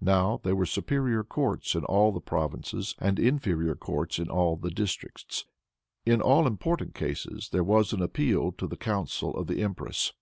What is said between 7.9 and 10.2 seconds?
an appeal to the council of the empress.